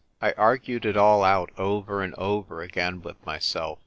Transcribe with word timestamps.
I 0.19 0.31
argued 0.31 0.83
it 0.87 0.97
all 0.97 1.23
out 1.23 1.51
over 1.59 2.01
and 2.01 2.15
over 2.15 2.63
again 2.63 3.03
with 3.03 3.23
myself. 3.23 3.77